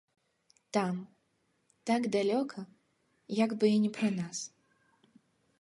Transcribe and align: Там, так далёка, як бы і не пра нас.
Там, 0.77 0.95
так 1.89 2.01
далёка, 2.17 2.65
як 3.45 3.55
бы 3.61 3.65
і 3.77 3.79
не 3.85 3.93
пра 3.99 4.09
нас. 4.21 4.37